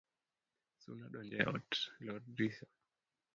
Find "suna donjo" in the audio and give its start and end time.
0.83-1.37